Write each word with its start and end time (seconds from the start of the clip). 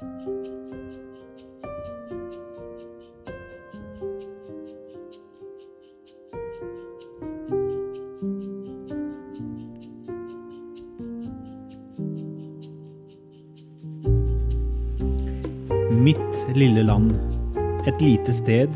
Mitt 0.00 0.08
lille 16.56 16.80
land, 16.80 17.12
et 17.84 18.00
lite 18.00 18.32
sted, 18.32 18.68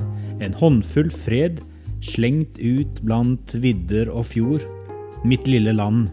en 0.45 0.52
håndfull 0.52 1.09
fred, 1.09 1.62
slengt 2.04 2.61
ut 2.61 3.00
blant 3.00 3.56
vidder 3.56 4.12
og 4.12 4.27
fjord. 4.29 4.61
Mitt 5.25 5.48
lille 5.48 5.72
land, 5.72 6.12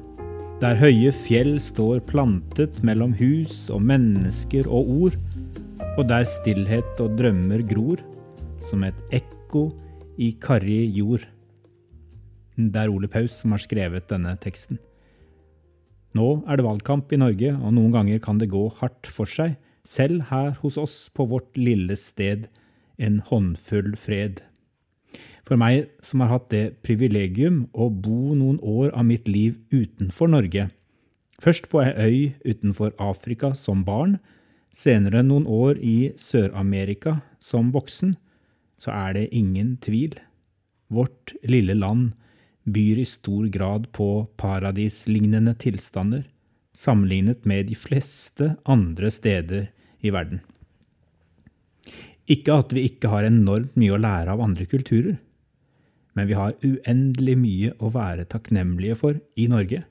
der 0.62 0.78
høye 0.78 1.10
fjell 1.10 1.56
står 1.58 2.04
plantet 2.06 2.84
mellom 2.86 3.16
hus 3.18 3.64
og 3.74 3.82
mennesker 3.82 4.68
og 4.70 4.92
ord, 4.94 5.16
og 5.98 6.04
der 6.06 6.28
stillhet 6.30 7.02
og 7.02 7.16
drømmer 7.18 7.64
gror, 7.66 8.04
som 8.70 8.86
et 8.86 9.00
ekko 9.10 9.72
i 10.22 10.30
karrig 10.38 10.84
jord. 11.00 11.26
Det 12.62 12.78
er 12.78 12.94
Ole 12.94 13.10
Paus 13.10 13.40
som 13.42 13.56
har 13.56 13.64
skrevet 13.64 14.06
denne 14.12 14.36
teksten. 14.44 14.78
Nå 16.14 16.30
er 16.46 16.60
det 16.60 16.68
valgkamp 16.68 17.10
i 17.10 17.22
Norge, 17.24 17.56
og 17.58 17.74
noen 17.74 17.96
ganger 17.96 18.22
kan 18.22 18.38
det 18.38 18.52
gå 18.54 18.68
hardt 18.84 19.10
for 19.10 19.26
seg, 19.26 19.58
selv 19.82 20.28
her 20.30 20.54
hos 20.62 20.78
oss 20.78 21.08
på 21.10 21.26
vårt 21.32 21.58
lille 21.58 21.98
sted, 21.98 22.46
en 23.02 23.18
håndfull 23.32 23.96
fred. 23.98 24.44
For 25.52 25.60
meg 25.60 25.90
som 26.00 26.22
har 26.24 26.30
hatt 26.32 26.46
det 26.54 26.78
privilegium 26.80 27.66
å 27.76 27.90
bo 27.92 28.32
noen 28.40 28.56
år 28.64 28.94
av 28.96 29.04
mitt 29.04 29.26
liv 29.28 29.58
utenfor 29.68 30.30
Norge, 30.32 30.70
først 31.44 31.66
på 31.68 31.82
ei 31.84 31.90
øy 31.92 32.20
utenfor 32.54 32.94
Afrika 32.96 33.50
som 33.60 33.82
barn, 33.84 34.14
senere 34.72 35.20
noen 35.28 35.44
år 35.52 35.82
i 35.84 36.14
Sør-Amerika 36.16 37.18
som 37.44 37.74
voksen, 37.76 38.14
så 38.80 38.94
er 38.96 39.18
det 39.18 39.26
ingen 39.36 39.74
tvil. 39.84 40.14
Vårt 40.88 41.34
lille 41.44 41.76
land 41.76 42.14
byr 42.64 43.02
i 43.04 43.08
stor 43.10 43.50
grad 43.52 43.90
på 43.92 44.08
paradislignende 44.40 45.58
tilstander, 45.60 46.24
sammenlignet 46.72 47.44
med 47.44 47.68
de 47.68 47.76
fleste 47.76 48.54
andre 48.64 49.12
steder 49.12 49.68
i 50.00 50.16
verden. 50.16 50.40
Ikke 52.32 52.56
at 52.64 52.72
vi 52.72 52.86
ikke 52.88 53.12
har 53.12 53.28
enormt 53.28 53.76
mye 53.76 53.98
å 53.98 54.00
lære 54.00 54.32
av 54.32 54.46
andre 54.48 54.70
kulturer, 54.72 55.20
men 56.18 56.28
vi 56.28 56.36
har 56.36 56.58
uendelig 56.66 57.38
mye 57.40 57.74
å 57.80 57.92
være 57.94 58.28
takknemlige 58.32 58.98
for 59.00 59.20
i 59.40 59.48
Norge. 59.52 59.84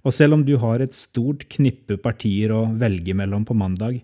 Og 0.00 0.14
selv 0.16 0.38
om 0.38 0.44
du 0.46 0.56
har 0.62 0.80
et 0.80 0.96
stort 0.96 1.44
knippe 1.52 1.98
partier 2.00 2.52
å 2.54 2.64
velge 2.80 3.14
mellom 3.16 3.44
på 3.46 3.56
mandag, 3.56 4.00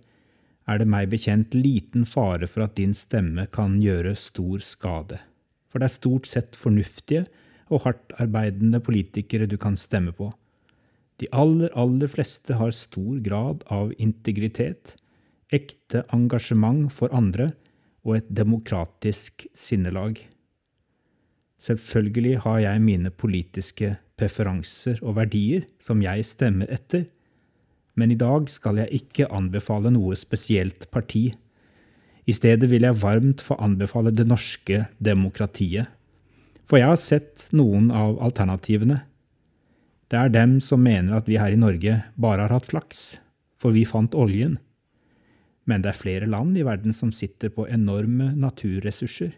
er 0.67 0.83
det 0.83 0.89
meg 0.91 1.11
bekjent 1.13 1.55
liten 1.55 2.05
fare 2.09 2.49
for 2.51 2.67
at 2.67 2.77
din 2.79 2.93
stemme 2.95 3.47
kan 3.55 3.79
gjøre 3.83 4.17
stor 4.19 4.63
skade. 4.65 5.21
For 5.71 5.81
det 5.81 5.89
er 5.89 5.97
stort 5.97 6.29
sett 6.29 6.59
fornuftige 6.59 7.27
og 7.71 7.85
hardtarbeidende 7.87 8.83
politikere 8.85 9.49
du 9.51 9.57
kan 9.59 9.79
stemme 9.79 10.13
på. 10.15 10.31
De 11.23 11.29
aller, 11.33 11.71
aller 11.73 12.11
fleste 12.13 12.59
har 12.61 12.75
stor 12.77 13.21
grad 13.25 13.65
av 13.73 13.95
integritet, 13.97 14.97
ekte 15.55 16.05
engasjement 16.13 16.91
for 16.93 17.13
andre 17.15 17.53
og 18.05 18.19
et 18.19 18.29
demokratisk 18.29 19.47
sinnelag. 19.57 20.19
Selvfølgelig 21.57 22.41
har 22.45 22.59
jeg 22.61 22.83
mine 22.85 23.11
politiske 23.11 23.97
preferanser 24.17 25.01
og 25.03 25.17
verdier 25.19 25.65
som 25.83 26.03
jeg 26.05 26.25
stemmer 26.29 26.69
etter, 26.73 27.07
men 27.97 28.13
i 28.13 28.19
dag 28.21 28.49
skal 28.53 28.83
jeg 28.83 29.01
ikke 29.01 29.31
anbefale 29.33 29.91
noe 29.93 30.17
spesielt 30.21 30.91
parti. 30.93 31.31
I 32.29 32.35
stedet 32.37 32.69
vil 32.69 32.85
jeg 32.85 33.01
varmt 33.01 33.41
få 33.45 33.57
anbefale 33.63 34.13
det 34.13 34.27
norske 34.29 34.85
demokratiet. 35.01 35.89
For 36.67 36.81
jeg 36.81 36.91
har 36.91 37.01
sett 37.01 37.47
noen 37.57 37.89
av 37.95 38.19
alternativene. 38.27 39.01
Det 40.11 40.19
er 40.19 40.35
dem 40.35 40.59
som 40.63 40.83
mener 40.83 41.17
at 41.17 41.31
vi 41.31 41.39
her 41.41 41.55
i 41.55 41.59
Norge 41.59 42.01
bare 42.21 42.45
har 42.45 42.53
hatt 42.53 42.69
flaks, 42.69 43.17
for 43.59 43.75
vi 43.75 43.87
fant 43.89 44.15
oljen. 44.19 44.59
Men 45.67 45.83
det 45.83 45.95
er 45.95 45.99
flere 45.99 46.29
land 46.31 46.59
i 46.59 46.67
verden 46.67 46.95
som 46.95 47.15
sitter 47.15 47.51
på 47.55 47.67
enorme 47.71 48.33
naturressurser. 48.37 49.33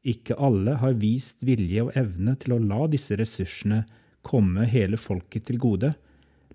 Ikke 0.00 0.36
alle 0.40 0.78
har 0.80 0.96
vist 1.00 1.42
vilje 1.44 1.84
og 1.84 1.96
evne 1.98 2.36
til 2.40 2.56
å 2.56 2.62
la 2.62 2.86
disse 2.88 3.16
ressursene 3.20 3.82
komme 4.24 4.64
hele 4.68 4.96
folket 5.00 5.46
til 5.48 5.60
gode, 5.60 5.92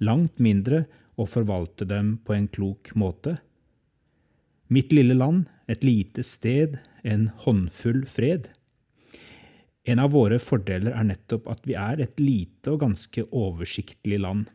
langt 0.02 0.40
mindre 0.42 0.86
å 1.16 1.28
forvalte 1.30 1.86
dem 1.88 2.18
på 2.26 2.36
en 2.36 2.48
klok 2.52 2.92
måte. 2.98 3.38
Mitt 4.68 4.92
lille 4.94 5.14
land, 5.14 5.46
et 5.70 5.86
lite 5.86 6.26
sted, 6.26 6.80
en 7.04 7.30
håndfull 7.46 8.04
fred. 8.10 8.50
En 9.86 10.02
av 10.02 10.16
våre 10.16 10.40
fordeler 10.42 10.96
er 10.98 11.06
nettopp 11.06 11.48
at 11.54 11.62
vi 11.70 11.76
er 11.78 12.02
et 12.02 12.18
lite 12.20 12.74
og 12.74 12.82
ganske 12.82 13.28
oversiktlig 13.30 14.18
land. 14.24 14.48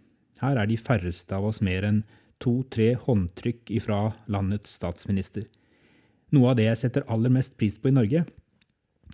Her 0.42 0.58
er 0.58 0.66
de 0.66 0.78
færreste 0.80 1.36
av 1.36 1.46
oss 1.52 1.60
mer 1.62 1.86
enn 1.86 2.02
to–tre 2.42 2.94
håndtrykk 2.98 3.70
ifra 3.78 4.00
landets 4.26 4.74
statsminister. 4.80 5.46
Noe 6.34 6.50
av 6.50 6.58
det 6.58 6.66
jeg 6.66 6.82
setter 6.82 7.06
aller 7.10 7.30
mest 7.32 7.56
pris 7.58 7.76
på 7.78 7.90
i 7.90 7.94
Norge, 7.94 8.24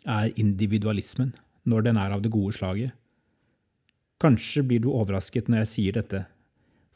er 0.04 0.32
individualismen, 0.36 1.32
når 1.64 1.88
den 1.88 1.98
er 2.00 2.14
av 2.14 2.22
det 2.22 2.32
gode 2.34 2.56
slaget. 2.58 2.94
Kanskje 4.22 4.64
blir 4.64 4.80
du 4.84 4.90
overrasket 4.92 5.48
når 5.48 5.64
jeg 5.64 5.72
sier 5.72 5.98
dette, 5.98 6.22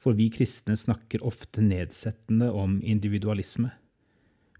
for 0.00 0.16
vi 0.16 0.30
kristne 0.32 0.76
snakker 0.78 1.24
ofte 1.26 1.60
nedsettende 1.64 2.48
om 2.56 2.78
individualisme. 2.80 3.72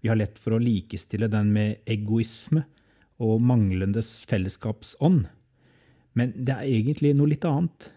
Vi 0.01 0.09
har 0.09 0.17
lett 0.17 0.37
for 0.41 0.55
å 0.55 0.61
likestille 0.61 1.29
den 1.29 1.49
med 1.53 1.81
egoisme 1.89 2.65
og 3.21 3.41
manglende 3.45 4.01
fellesskapsånd. 4.01 5.25
Men 6.17 6.33
det 6.35 6.53
er 6.53 6.69
egentlig 6.69 7.13
noe 7.17 7.31
litt 7.31 7.45
annet. 7.47 7.91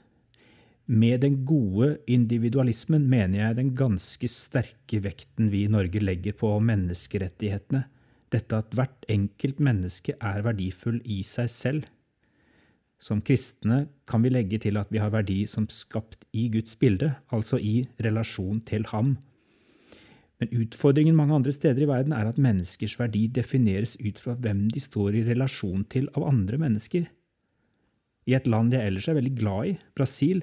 Med 0.84 1.22
den 1.25 1.41
gode 1.49 1.94
individualismen 2.12 3.06
mener 3.09 3.41
jeg 3.41 3.59
den 3.59 3.72
ganske 3.76 4.28
sterke 4.28 5.00
vekten 5.05 5.49
vi 5.53 5.65
i 5.65 5.72
Norge 5.72 6.03
legger 6.03 6.37
på 6.37 6.50
menneskerettighetene, 6.61 7.87
dette 8.34 8.59
at 8.59 8.75
hvert 8.75 9.06
enkelt 9.12 9.61
menneske 9.62 10.17
er 10.19 10.43
verdifull 10.47 11.00
i 11.05 11.22
seg 11.27 11.50
selv. 11.53 11.87
Som 13.00 13.21
kristne 13.25 13.84
kan 14.09 14.25
vi 14.25 14.33
legge 14.33 14.59
til 14.62 14.78
at 14.81 14.91
vi 14.93 15.00
har 15.03 15.12
verdi 15.12 15.45
som 15.50 15.69
skapt 15.72 16.25
i 16.33 16.49
Guds 16.53 16.77
bilde, 16.81 17.15
altså 17.34 17.61
i 17.61 17.84
relasjon 18.03 18.62
til 18.65 18.87
Ham. 18.93 19.17
Men 20.41 20.50
utfordringen 20.65 21.17
mange 21.17 21.37
andre 21.37 21.53
steder 21.55 21.84
i 21.84 21.89
verden 21.89 22.15
er 22.17 22.28
at 22.28 22.41
menneskers 22.41 22.97
verdi 22.99 23.27
defineres 23.31 23.94
ut 24.00 24.19
fra 24.21 24.34
hvem 24.34 24.67
de 24.73 24.83
står 24.83 25.21
i 25.21 25.27
relasjon 25.28 25.84
til 25.93 26.09
av 26.17 26.27
andre 26.27 26.59
mennesker. 26.61 27.06
I 28.25 28.34
et 28.39 28.49
land 28.49 28.73
jeg 28.73 28.89
ellers 28.89 29.09
er 29.09 29.19
veldig 29.19 29.34
glad 29.39 29.71
i, 29.71 29.75
Brasil, 29.94 30.43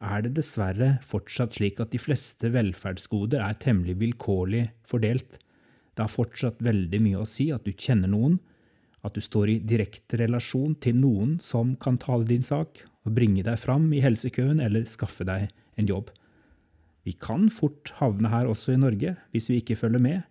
er 0.00 0.24
det 0.24 0.34
dessverre 0.38 0.94
fortsatt 1.08 1.56
slik 1.56 1.80
at 1.82 1.92
de 1.92 2.00
fleste 2.00 2.50
velferdsgoder 2.52 3.42
er 3.44 3.58
temmelig 3.62 3.98
vilkårlig 4.00 4.64
fordelt. 4.88 5.38
Det 6.00 6.06
har 6.06 6.16
fortsatt 6.16 6.62
veldig 6.64 6.96
mye 7.04 7.18
å 7.20 7.26
si 7.28 7.50
at 7.52 7.66
du 7.66 7.74
kjenner 7.76 8.08
noen, 8.08 8.38
at 9.04 9.12
du 9.12 9.20
står 9.20 9.50
i 9.52 9.56
direkte 9.60 10.16
relasjon 10.16 10.72
til 10.80 10.94
noen 10.96 11.34
som 11.44 11.74
kan 11.76 11.98
tale 12.00 12.24
din 12.24 12.40
sak 12.40 12.78
og 13.04 13.12
bringe 13.18 13.42
deg 13.44 13.58
fram 13.60 13.90
i 13.92 13.98
helsekøen 14.00 14.62
eller 14.64 14.86
skaffe 14.88 15.26
deg 15.28 15.50
en 15.76 15.90
jobb. 15.90 16.08
Vi 17.04 17.12
kan 17.20 17.50
fort 17.52 17.92
havne 17.98 18.30
her 18.32 18.48
også 18.48 18.72
i 18.72 18.80
Norge 18.80 19.12
hvis 19.34 19.50
vi 19.52 19.58
ikke 19.60 19.76
følger 19.76 20.00
med, 20.00 20.22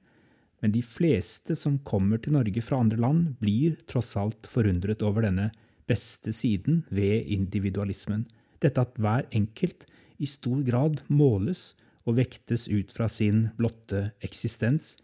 men 0.66 0.74
de 0.74 0.82
fleste 0.82 1.54
som 1.54 1.76
kommer 1.86 2.18
til 2.18 2.34
Norge 2.34 2.64
fra 2.66 2.80
andre 2.82 2.98
land, 2.98 3.36
blir 3.38 3.76
tross 3.86 4.16
alt 4.18 4.50
forundret 4.50 5.06
over 5.06 5.28
denne 5.28 5.52
beste 5.86 6.34
siden 6.34 6.80
ved 6.90 7.30
individualismen. 7.30 8.24
Dette 8.58 8.88
at 8.88 8.98
hver 8.98 9.30
enkelt 9.38 9.86
i 10.18 10.26
stor 10.34 10.66
grad 10.66 11.04
måles 11.14 11.76
og 12.10 12.18
vektes 12.18 12.66
ut 12.74 12.90
fra 12.90 13.06
sin 13.06 13.52
blotte 13.62 14.08
eksistens, 14.26 14.96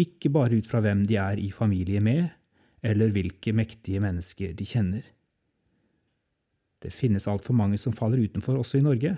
ikke 0.00 0.30
bare 0.32 0.58
ut 0.60 0.68
fra 0.68 0.82
hvem 0.84 1.04
de 1.08 1.16
er 1.20 1.40
i 1.40 1.50
familie 1.54 2.02
med, 2.04 2.28
eller 2.84 3.12
hvilke 3.14 3.54
mektige 3.56 4.02
mennesker 4.04 4.52
de 4.56 4.66
kjenner. 4.68 5.06
Det 6.82 6.92
finnes 6.94 7.26
altfor 7.26 7.56
mange 7.56 7.78
som 7.80 7.94
faller 7.96 8.20
utenfor 8.28 8.60
også 8.60 8.78
i 8.78 8.84
Norge, 8.84 9.16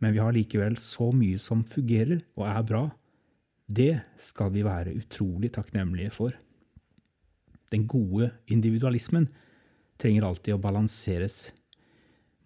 men 0.00 0.14
vi 0.16 0.20
har 0.22 0.34
likevel 0.34 0.78
så 0.80 1.10
mye 1.14 1.38
som 1.40 1.62
fungerer 1.64 2.24
og 2.38 2.46
er 2.48 2.66
bra. 2.66 2.84
Det 3.70 3.92
skal 4.18 4.50
vi 4.54 4.64
være 4.66 4.96
utrolig 4.96 5.52
takknemlige 5.54 6.10
for. 6.14 6.34
Den 7.70 7.86
gode 7.86 8.32
individualismen 8.50 9.28
trenger 10.00 10.26
alltid 10.26 10.56
å 10.56 10.62
balanseres 10.62 11.52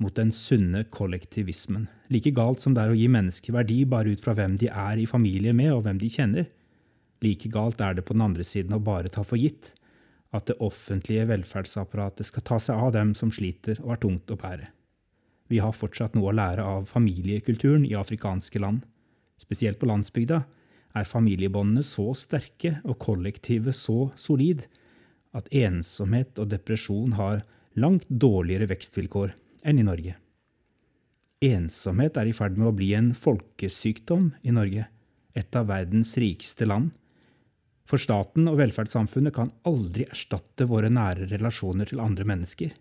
mot 0.02 0.12
den 0.18 0.32
sunne 0.34 0.82
kollektivismen. 0.92 1.86
Like 2.12 2.34
galt 2.34 2.60
som 2.60 2.74
det 2.74 2.82
er 2.82 2.92
å 2.92 2.98
gi 2.98 3.06
mennesker 3.08 3.54
verdi 3.54 3.84
bare 3.88 4.12
ut 4.12 4.24
fra 4.24 4.34
hvem 4.36 4.58
de 4.60 4.68
er 4.68 5.00
i 5.00 5.08
familie 5.08 5.54
med 5.56 5.72
og 5.72 5.84
hvem 5.86 6.02
de 6.02 6.10
kjenner, 6.12 6.50
Like 7.22 7.48
galt 7.52 7.80
er 7.80 7.94
det 7.94 8.04
på 8.06 8.16
den 8.16 8.24
andre 8.24 8.44
siden 8.46 8.74
å 8.74 8.82
bare 8.82 9.12
ta 9.12 9.22
for 9.26 9.40
gitt 9.40 9.72
at 10.34 10.48
det 10.50 10.58
offentlige 10.64 11.28
velferdsapparatet 11.30 12.26
skal 12.26 12.42
ta 12.46 12.58
seg 12.58 12.80
av 12.80 12.94
dem 12.96 13.12
som 13.14 13.30
sliter 13.32 13.78
og 13.84 13.94
er 13.94 14.02
tungt 14.02 14.32
å 14.34 14.38
bære. 14.40 14.70
Vi 15.52 15.60
har 15.62 15.76
fortsatt 15.76 16.16
noe 16.16 16.32
å 16.32 16.34
lære 16.34 16.64
av 16.64 16.88
familiekulturen 16.90 17.84
i 17.86 17.94
afrikanske 17.98 18.58
land. 18.58 18.82
Spesielt 19.38 19.78
på 19.78 19.86
landsbygda 19.86 20.40
er 20.94 21.10
familiebåndene 21.10 21.84
så 21.86 22.10
sterke 22.18 22.78
og 22.82 22.98
kollektivet 23.02 23.76
så 23.76 24.08
solid 24.18 24.64
at 25.34 25.50
ensomhet 25.54 26.38
og 26.38 26.50
depresjon 26.50 27.14
har 27.18 27.44
langt 27.78 28.06
dårligere 28.08 28.70
vekstvilkår 28.70 29.34
enn 29.66 29.80
i 29.82 29.86
Norge. 29.86 30.16
Ensomhet 31.44 32.16
er 32.16 32.30
i 32.30 32.36
ferd 32.36 32.56
med 32.56 32.70
å 32.70 32.76
bli 32.76 32.92
en 32.96 33.10
folkesykdom 33.18 34.30
i 34.46 34.54
Norge, 34.54 34.86
et 35.34 35.58
av 35.58 35.66
verdens 35.68 36.14
rikeste 36.20 36.66
land. 36.68 36.92
For 37.84 38.00
staten 38.00 38.48
og 38.48 38.56
velferdssamfunnet 38.62 39.34
kan 39.36 39.52
aldri 39.68 40.06
erstatte 40.08 40.66
våre 40.70 40.88
nære 40.92 41.28
relasjoner 41.34 41.90
til 41.90 42.00
andre 42.00 42.24
mennesker. 42.28 42.72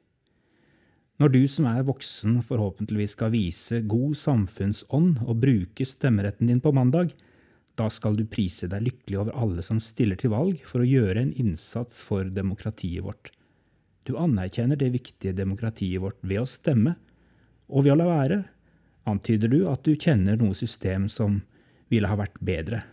Når 1.21 1.29
du 1.29 1.43
som 1.51 1.67
er 1.69 1.85
voksen 1.85 2.39
forhåpentligvis 2.47 3.13
skal 3.17 3.33
vise 3.35 3.83
god 3.85 4.15
samfunnsånd 4.17 5.21
og 5.27 5.39
bruke 5.43 5.85
stemmeretten 5.85 6.49
din 6.49 6.63
på 6.63 6.73
mandag, 6.73 7.13
da 7.77 7.89
skal 7.89 8.17
du 8.17 8.25
prise 8.29 8.69
deg 8.69 8.85
lykkelig 8.85 9.19
over 9.21 9.37
alle 9.43 9.65
som 9.65 9.79
stiller 9.81 10.17
til 10.19 10.33
valg 10.33 10.61
for 10.69 10.81
å 10.81 10.87
gjøre 10.87 11.21
en 11.21 11.33
innsats 11.41 12.01
for 12.05 12.29
demokratiet 12.29 13.05
vårt. 13.05 13.31
Du 14.03 14.15
anerkjenner 14.19 14.79
det 14.79 14.91
viktige 14.93 15.35
demokratiet 15.35 16.01
vårt 16.03 16.19
ved 16.21 16.43
å 16.43 16.49
stemme, 16.49 16.95
og 17.69 17.85
ved 17.85 17.95
å 17.95 17.99
la 18.01 18.09
være 18.09 18.41
antyder 19.09 19.51
du 19.51 19.63
at 19.71 19.83
du 19.85 19.95
kjenner 19.95 20.37
noe 20.39 20.55
system 20.57 21.07
som 21.11 21.41
ville 21.91 22.09
ha 22.09 22.17
vært 22.19 22.37
bedre. 22.43 22.83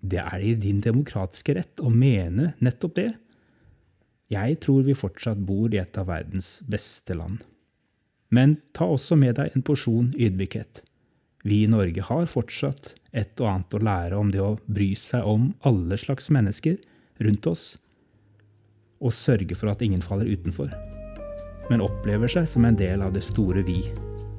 Det 0.00 0.20
er 0.22 0.40
i 0.40 0.54
din 0.56 0.80
demokratiske 0.84 1.54
rett 1.58 1.82
å 1.82 1.92
mene 1.92 2.54
nettopp 2.64 2.96
det. 2.96 3.10
Jeg 4.30 4.60
tror 4.64 4.84
vi 4.86 4.94
fortsatt 4.96 5.40
bor 5.44 5.72
i 5.74 5.80
et 5.80 5.96
av 5.98 6.08
verdens 6.08 6.60
beste 6.70 7.16
land. 7.18 7.42
Men 8.30 8.60
ta 8.76 8.86
også 8.86 9.18
med 9.18 9.36
deg 9.40 9.56
en 9.56 9.66
porsjon 9.66 10.12
ydmykhet. 10.14 10.84
Vi 11.42 11.64
i 11.64 11.70
Norge 11.70 12.04
har 12.06 12.28
fortsatt 12.30 12.94
et 13.16 13.40
og 13.40 13.48
annet 13.50 13.74
å 13.74 13.82
lære 13.82 14.18
om 14.20 14.30
det 14.30 14.42
å 14.44 14.58
bry 14.70 14.92
seg 14.98 15.26
om 15.26 15.50
alle 15.66 15.98
slags 15.98 16.28
mennesker 16.30 16.76
rundt 17.24 17.48
oss, 17.48 17.64
og 19.00 19.16
sørge 19.16 19.56
for 19.56 19.72
at 19.72 19.82
ingen 19.82 20.04
faller 20.04 20.28
utenfor, 20.28 20.68
men 21.72 21.82
opplever 21.84 22.30
seg 22.30 22.46
som 22.48 22.66
en 22.68 22.76
del 22.76 23.02
av 23.02 23.16
det 23.16 23.24
store 23.24 23.64
vi. 23.66 23.80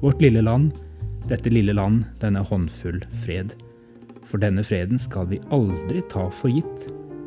Vårt 0.02 0.22
lille 0.22 0.42
land, 0.42 0.72
dette 1.28 1.50
lille 1.50 1.74
land, 1.74 2.06
denne 2.22 2.42
håndfull 2.46 3.02
fred. 3.24 3.54
For 4.32 4.40
denne 4.40 4.64
freden 4.64 4.96
skal 4.96 5.26
vi 5.28 5.42
aldri 5.52 6.00
ta 6.08 6.30
for 6.32 6.48
gitt. 6.48 6.86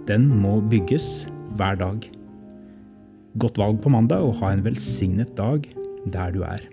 Den 0.09 0.25
må 0.41 0.57
bygges 0.71 1.27
hver 1.53 1.77
dag. 1.77 2.07
Godt 3.37 3.59
valg 3.61 3.77
på 3.83 3.93
mandag, 3.93 4.25
og 4.25 4.39
ha 4.41 4.55
en 4.55 4.65
velsignet 4.65 5.37
dag 5.37 5.69
der 6.09 6.33
du 6.33 6.41
er. 6.41 6.65